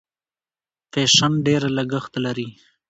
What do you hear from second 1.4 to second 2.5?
ډېر لګښت لري.